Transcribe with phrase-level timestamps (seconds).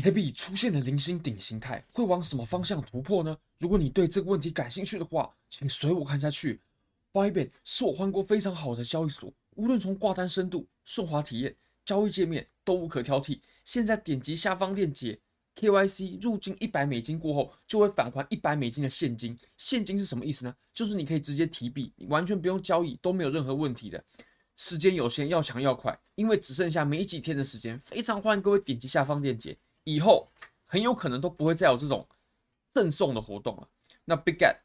[0.00, 3.36] 比特币出现的零星顶形态会往什么方向突破呢？
[3.58, 6.58] 如果你对这个问题感兴趣的话，请随我看下去。
[7.12, 13.40] Bybit 是我换过非常好的交易所，无论从挂单深度、顺滑体验、交易界面都无可挑剔。
[13.66, 15.20] 现在点击下方链接
[15.56, 19.38] ，KYC 入金一百美金过后，就会返还一百美金的现金。
[19.58, 20.56] 现金是什么意思呢？
[20.72, 24.02] 就是你可以直接提币，你完全不用交易，都没有任何问题的。
[24.56, 29.54] 时间有限，要抢要快，因为只剩下没几天的时间，非常欢迎各位点击下方链接。
[29.84, 30.28] 以后
[30.66, 32.06] 很有可能都不会再有这种
[32.70, 33.68] 赠送的活动了。
[34.04, 34.56] 那 Big Get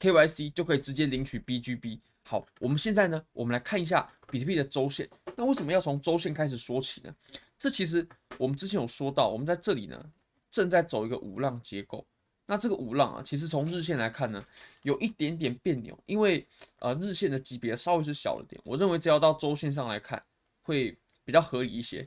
[0.00, 2.00] KYC 就可以直接领取 BGB。
[2.26, 5.08] 好，我们现在呢，我们来看一下比特币的周线。
[5.36, 7.14] 那为什么要从周线开始说起呢？
[7.58, 8.06] 这其实
[8.38, 10.10] 我们之前有说到，我们在这里呢
[10.50, 12.06] 正在走一个五浪结构。
[12.46, 14.42] 那这个五浪啊，其实从日线来看呢，
[14.82, 16.46] 有一点点别扭，因为
[16.80, 18.60] 呃日线的级别稍微是小了点。
[18.64, 20.22] 我认为只要到周线上来看，
[20.62, 22.06] 会比较合理一些。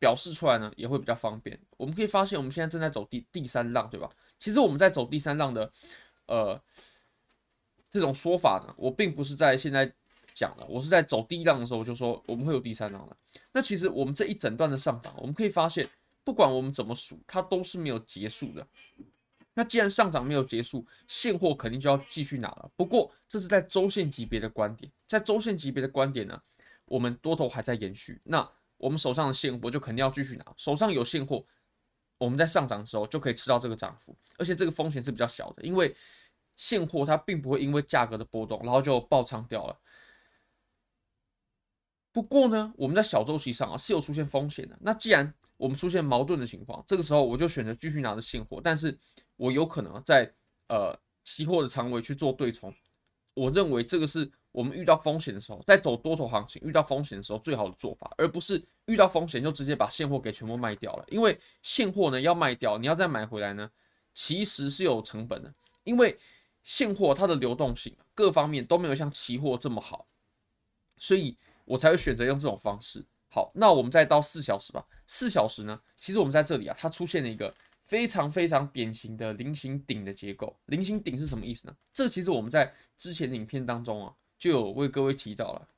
[0.00, 1.56] 表示出来呢，也会比较方便。
[1.76, 4.10] 我们可以发现，我们现在正在走第第三浪，对吧？
[4.38, 5.70] 其实我们在走第三浪的，
[6.26, 6.60] 呃，
[7.88, 9.92] 这种说法呢，我并不是在现在
[10.34, 13.16] 讲的，我是在走第一浪的时候我就说我们会有第三浪的。
[13.52, 15.86] 那其实我们这一整段的上涨，我们可以发现，
[16.24, 18.66] 不管我们怎么数，它都是没有结束的。
[19.52, 22.70] 那既然上涨没有结束，现货肯定就要继续拿了。
[22.76, 26.40] 不过这是在周线级别的观点，在周线级别的观点呢，
[26.86, 28.18] 我们多头还在延续。
[28.24, 28.48] 那
[28.80, 31.44] 我们手上的现货就肯定要继续拿，手上有现货，
[32.18, 35.94] 我们在上涨的时候就可以吃到这个涨幅，而且这个风险是比较小的，因为
[36.56, 39.78] 现货它并不会因为价格的波动，然后就爆仓掉了。
[42.12, 44.76] 不过呢，我们在小周期上啊是有出现风险的。
[44.80, 48.98] 那既然我们出现矛盾的情况，这个时候我就选择继续拿着现货，但是
[49.36, 50.32] 我有可能在
[50.68, 52.74] 呃期货的仓位去做对冲，
[53.40, 54.30] 我认为这个是。
[54.52, 61.04] 我们遇到风险的时候，在走多头行情遇到风险的时候，最好的做法，而不是遇到风险就直接把现货给全部卖掉了。
[61.06, 63.70] 因为现货呢要卖掉，你要再买回来呢，
[64.12, 65.54] 其实是有成本的。
[65.84, 66.18] 因为
[66.64, 70.04] 现货它的流动性各方面都没有像期货这么好，
[70.98, 73.06] 所以我才会选择用这种方式。
[73.28, 74.84] 好，那我们再到四小时吧。
[75.06, 77.54] 四小时呢，其实我们在这里啊，它出现了一个
[77.90, 80.56] 非常非常典型的菱形顶的结构。
[80.66, 81.74] 菱形顶是什么意思呢？
[81.92, 84.14] 这其实我们在之前的影片当中啊。
[84.38, 85.68] 就有为各位提到了，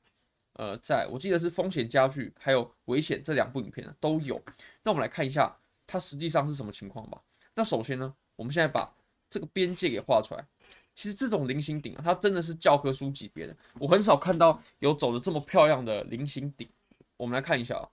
[0.53, 4.41] 呃，在我记得是风险加剧还有危险这两部影片呢都有。
[4.83, 5.53] 那我们来看一下
[5.85, 7.21] 它实际上是什么情况吧。
[7.55, 8.89] 那首先呢，我们现在把
[9.29, 10.47] 这个边界给画出来。
[10.95, 16.69] 其实这种菱形顶啊，它真的是教科书级别的，我很少看到有走的这么漂亮的菱形顶。
[17.17, 17.89] 我们来看一下啊，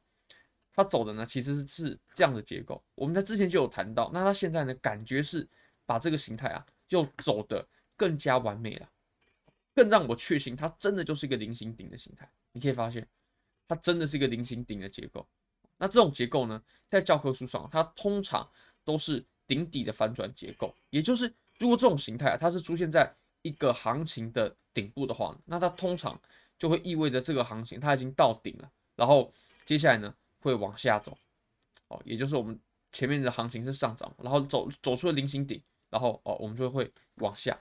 [0.82, 2.82] 它走的呢其实是这样的结构。
[2.94, 5.46] 我们在之前就有谈到，那它现在呢感觉是
[5.84, 8.88] 把这个形态啊又走得更加完美了。
[9.72, 12.28] 更让我确信，它真的就是一个菱形顶的形态。
[12.52, 13.06] 你可以发现，
[13.68, 15.26] 它真的是一个菱形顶的结构。
[15.78, 18.46] 那这种结构呢，在教科书上，它通常
[18.84, 20.74] 都是顶底的反转结构。
[20.90, 23.10] 也就是，如果这种形态啊，它是出现在
[23.42, 26.20] 一个行情的顶部的话，那它通常
[26.58, 29.32] 就会意味着这个行情它已经到顶了，然后
[29.64, 31.16] 接下来呢会往下走。
[31.88, 32.58] 哦，也就是我们
[32.92, 37.58] 前面的行情是上涨，然后走走出了菱形顶，然后哦，我们就会往下。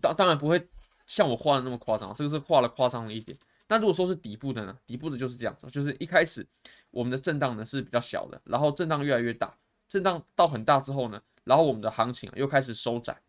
[0.00, 0.68] 当当然不会。
[1.04, 3.36] 像我画的那么夸张，这个是画了夸张了一点。
[3.66, 4.78] 那如果说是底部的呢？
[4.86, 6.46] 底部的就是这样子，就是一开始
[6.90, 9.52] 我们的震荡呢是比较小的，然后震荡越来越大，
[9.88, 13.20] 震荡到很大之后呢，然后我们的行情又开始收窄。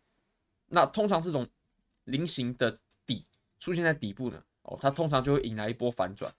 [0.68, 1.46] 那通常这种
[2.04, 3.26] 菱形的底
[3.58, 6.32] 出现在底部呢，哦，它通常就会引来一波反转。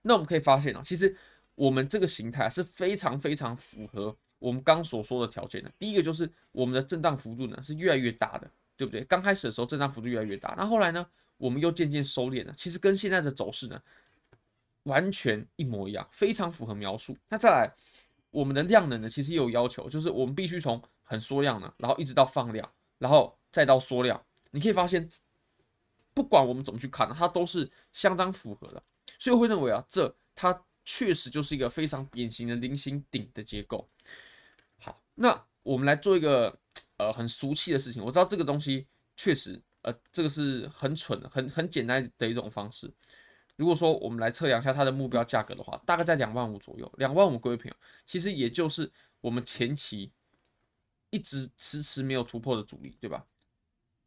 [0.00, 1.14] 那我们可以发现啊，其实
[1.56, 5.72] 我们这个形态是非常非常符合我们刚所说的条件的。
[5.78, 8.48] 第一个就是我们的震荡幅度呢是越来越大的。
[8.78, 9.02] 对不对？
[9.04, 11.06] 刚开始的时候震荡幅度越来越大，那后来呢，
[11.38, 12.52] 我们又渐渐收敛了。
[12.58, 13.82] 其实跟现在的走势呢，
[14.82, 17.16] 完全一模一样，非常符合描述。
[17.30, 17.72] 那再来，
[18.30, 24.22] 我们的量能呢，其实也有要求，就是我们必须从很缩量呢，然后一直到放量，然后再到缩量。
[24.50, 25.08] 你可以发现，
[26.12, 28.82] 不管我们怎么去看，它都是相当符合的。
[29.18, 33.86] 所以我会认为啊，这它确实就是一个非常典型的菱形顶的结构。
[34.78, 36.58] 好，那我们来做一个。
[36.98, 38.86] 呃，很俗气的事情，我知道这个东西
[39.18, 42.90] 确实，呃，这个是很蠢的，很很简单的一种方式。
[43.56, 46.90] 如果说我们来测量一下它的目标价格的话，大概在两万五左右。
[46.96, 48.90] 两万五，各位朋友，其实也就是
[49.20, 50.10] 我们前期
[51.10, 53.26] 一直迟迟没有突破的阻力，对吧？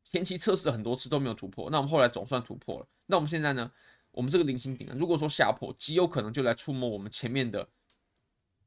[0.03, 2.87] 前期测试了很多次都没有突破，那我们后来总算突破了。
[3.05, 3.71] 那我们现在呢？
[4.11, 7.67] 我们这个菱形顶呢，如果说下破，极有可能就来触摸我们前面的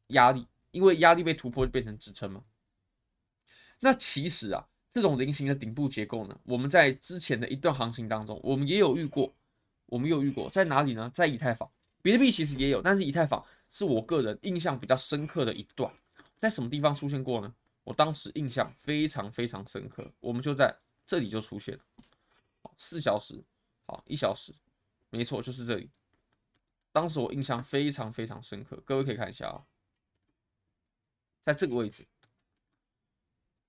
[0.09, 2.45] 压力，因为压力被突破就变成支撑嘛。
[3.81, 9.35] 那其实啊，这种菱形的顶部结构呢，我们在之前的一段行情当中，我们也有遇过，
[9.87, 11.11] 我们有遇过，在哪里呢？
[11.15, 15.93] 在以太坊，比特币其实也有，但是以太坊是我个人印象比较深刻的一段。
[16.37, 17.55] 在什么地方出现过呢？
[17.85, 20.73] 我当时印象非常非常深刻，我们就在
[21.05, 21.81] 这里就出现了，
[22.79, 23.43] 四小时，
[23.87, 24.53] 好，一小时，
[25.13, 25.91] 没错，就是这里。
[26.91, 29.67] 当时我印象非常非常深刻，各位可以看一下啊，
[31.43, 32.07] 在这个位置，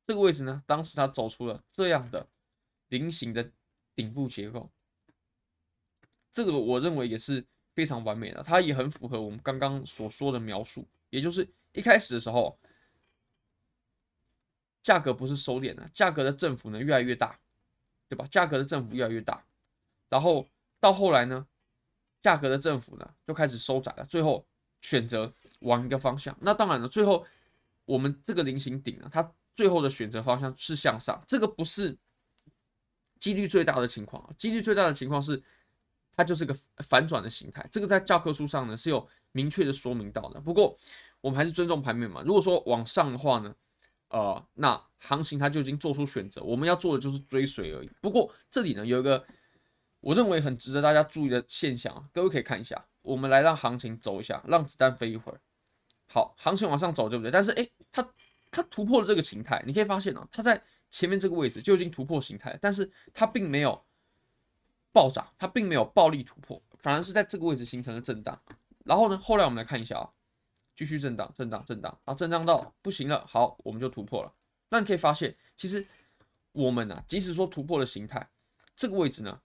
[0.07, 2.25] 这个位置呢，当时它走出了这样的
[2.87, 3.51] 菱形的
[3.93, 4.71] 顶部结构，
[6.31, 12.57] 这个我认为也是非常完美的，它也很符合我们刚刚所说的描述，也就是一开始的时候，
[14.81, 17.37] 价格不是收敛的，价格的振幅呢越来越大，
[18.07, 18.25] 对吧？
[18.27, 19.45] 价格的振幅越来越大，
[20.07, 20.49] 然后
[20.83, 21.47] 到后来呢，
[22.19, 24.45] 价格的振幅呢就开始收窄了，最后
[24.81, 26.37] 选择往一个方向。
[26.41, 27.25] 那当然了，最后
[27.85, 31.97] 我们这个菱形顶呢，它最后的选择方向是向上，这个不是
[33.17, 35.41] 几率最大的情况啊，几率最大的情况是
[36.11, 40.41] 它就是个反转的形态，这个在教科书上呢是有明确的说明到的。
[40.41, 40.77] 不过
[41.21, 43.55] 我们还是尊重盘面嘛，如果说往上的话呢，
[44.09, 47.89] 呃，那行情它就已经做出选择，我们要做的就是追随而已。
[48.01, 49.25] 不过这里呢有一个
[50.03, 55.39] 我认为很值得大家注意的现象啊，各位可以看一下，我们来让行情走一下，让子弹飞一会儿。
[56.07, 57.31] 好，行情往上走，对不对？
[57.31, 58.05] 但是诶，它
[58.51, 60.61] 它突破了这个形态，你可以发现啊，它在
[60.91, 63.81] 前面这个位置就已经突破形态，但是它并没有
[64.91, 68.37] 暴涨，它并没有暴力突破，反而是在这个位置形成了震荡。
[68.83, 70.09] 然后呢，后来我们来看一下啊。
[70.75, 74.33] 继续震荡，震荡，震荡，啊，震荡到不行了，好，我们就突破了。
[74.69, 75.85] 那你可以发现，其实
[76.51, 78.27] 我们呢、啊，即使说突破了形态，
[78.75, 79.39] 这个位置呢，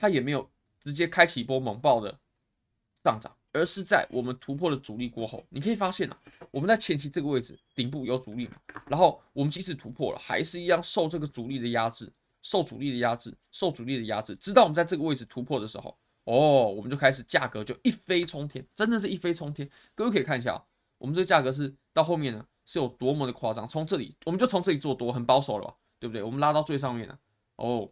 [0.00, 0.50] 它也没有
[0.80, 2.18] 直接开启一波猛爆的
[3.04, 6.18] 上涨，而是在我们突破了阻力过后，你可以发现啊，
[6.50, 8.54] 我们在前期这个位置顶部有阻力嘛，
[8.86, 12.10] 然后我们即使突破了，还是一样受这个阻力的压制，
[12.42, 15.96] 受阻力的压制，受阻力的压制，直到我们在这个位置突破的时候。
[16.24, 19.68] 哦，我们就开始价格就一飞冲天，真的是一飞冲天。
[19.96, 20.62] 各位可以看一下，
[20.98, 23.66] 我们这个价格是到后面呢是有多么的夸张。
[23.66, 26.22] 从这里，我们就从这里做多，很保守了吧，对不对？
[26.22, 27.18] 我们拉到最上面了，
[27.56, 27.90] 哦，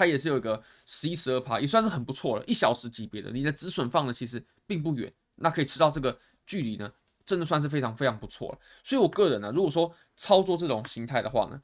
[0.00, 2.44] 它也是有一个十一十二趴，也算是很不错了。
[2.46, 6.90] 一小时级别的，你的止损放的其实并不远，那可以吃到这个距离呢，
[7.26, 8.58] 真的算是非常非常不错了。
[8.82, 11.60] 所以我个人呢，如果说操作这种形态的话呢，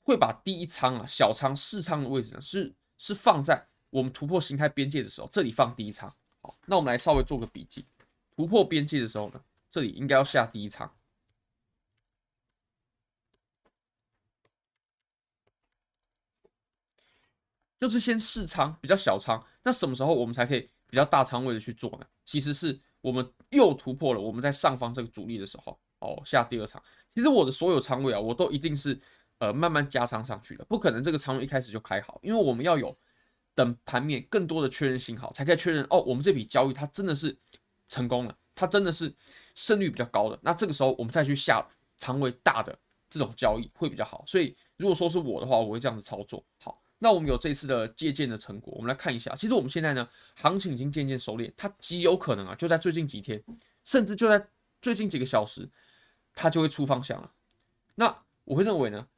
[0.00, 3.68] 会把第一仓啊、小仓、试仓的位置呢，是是放在。
[3.90, 6.10] 我们突破形态边界的时候，这里放第一仓。
[6.40, 7.84] 好，那我们来稍微做个笔记。
[8.34, 10.90] 突破边界的时候呢，这里应该要下第一仓，
[17.80, 19.42] 就是先试仓，比较小仓。
[19.64, 22.06] 那什么时候我们才可以比较大仓位的去做呢？
[22.24, 26.80] 其实是我们又突破了我们在上方这个阻力的时候，哦，下第二仓。
[27.12, 29.00] 其实我的所有仓位啊，我都一定是
[29.38, 32.96] 呃慢慢加仓上去的，不可能这个仓位一开始就开好，因为我们要有。
[33.52, 37.36] 等盘面更多的确认信号，才可以确认哦，我们这笔交易它真的是
[37.88, 39.12] 成功了，它真的是
[39.54, 40.38] 胜率比较高的。
[40.40, 41.62] 那这个时候我们再去下
[41.98, 42.78] 仓位大的
[43.10, 44.24] 这种交易会比较好。
[44.26, 46.42] 所以如果说是我的话，我会这样子操作。
[46.58, 49.34] 好，那我们有这次的借鉴的成果，我们来看一下。
[49.34, 53.42] 其实我们现在呢，行情已经渐渐收敛，它极有可能啊，就在最近几天，
[53.82, 54.46] 甚至就在
[54.80, 55.68] 最近几个小时，
[56.34, 57.32] 它就会出方向了。
[57.96, 59.08] 那我会认为呢，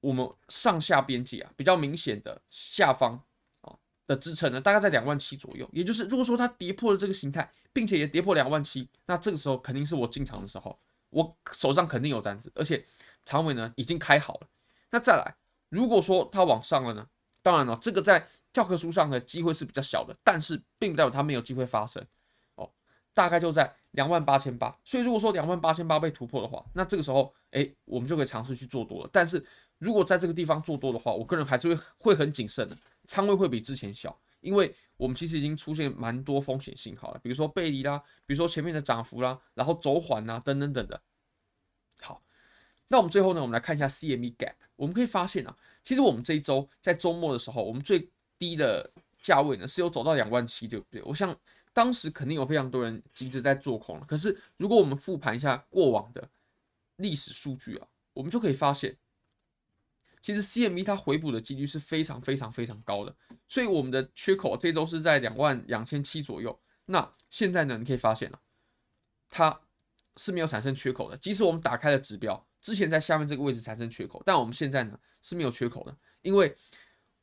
[0.00, 3.22] 我们上下边界啊比较明显的下方
[3.62, 3.78] 啊。
[4.06, 5.70] 的支撑呢，大概在两万七左右。
[5.72, 10.76] 也就是，如果说它跌破了这个形态，并且也跌破两万七，那这个时候肯定是我进场的时候，
[11.10, 12.84] 我手上肯定有单子，而且
[13.24, 14.48] 长尾呢已经开好了。
[14.90, 15.36] 那再来，
[15.68, 17.06] 如果说它往上了呢，
[17.42, 22.04] 当然了，这个在教科书上的机会是比较小的，但是并不代表它没有机会发生
[22.56, 22.70] 哦。
[23.14, 29.10] 大概就在两万八千八，所以如果说两万八千八被突破的话，那这个时候，哎，我们就可以尝试去做多了。
[29.12, 29.44] 但是
[29.78, 32.76] 如果在这个地方做多的话，我个人还是会会很谨慎的。
[33.06, 41.00] 仓位会比之前小，因为我们其实已经出现蛮多风险信号了，比如说背离啦，比如说前面的涨幅啦，然后走缓呐，等等等的。
[42.00, 42.22] 好，
[42.88, 51.02] 那我们最后呢，我们来看一下 CME Gap，我们可以发现啊，其实我们这一周在周末的时候，我们最低的价位呢是有走到两万七，对不对？
[51.02, 51.34] 我想
[51.72, 56.28] 当时肯定有非常多人急着在做空了，可是如果我们复盘一下过往的
[56.96, 58.96] 历史数据啊，我们就可以发现。
[60.22, 63.16] 其实 CME 它回补的几率是非常非常非常高的，
[63.48, 66.60] 所以我们的缺口这周是在两万两千七左右。
[66.84, 68.38] 那现在呢，你可以发现了，
[69.30, 69.58] 它
[70.16, 71.16] 是没有产生缺口的。
[71.16, 76.56] 即使我们打开了指标，之前在下面这个位置产生缺口，但我们现在呢是没有缺口的，因为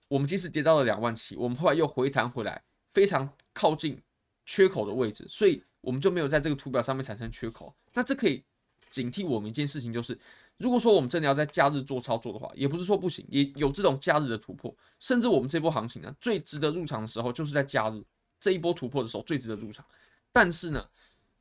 [0.07, 4.01] 我们即使跌到了两万七，我们后来又回弹回来，非常靠近
[4.45, 7.75] 缺口的位置，所以我们就没有在这个图表上面产生缺口。
[7.93, 8.43] 那这可以
[8.89, 10.17] 警惕我们一件事情，就是。
[10.59, 14.75] 如果说我们真的要在假日做操作的话，也不是说不行，也有这种假日的突破。
[14.97, 18.03] 甚至我们这波行情呢，最值得入场的时候就是在假日
[18.39, 19.85] 这一波突破的时候最值得入场。
[20.31, 20.83] 但是呢，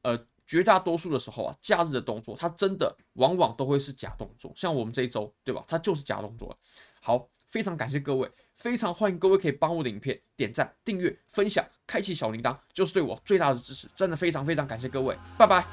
[0.02, 5.64] 呃，绝大多数的时候啊假日的动作它真的往往都会是假动作像我们这一周对吧？
[5.66, 6.56] 它就是假动作
[7.00, 15.66] 好非常感谢各位非常欢迎各位可以帮我的影片点赞订阅分享开启小铃铛就是对我最大的支持真的非常非常感谢各位拜拜。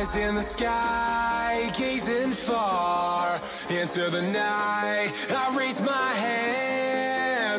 [0.00, 3.38] Eyes in the sky gazing far
[3.68, 5.12] into the night.
[5.28, 6.79] I raise my head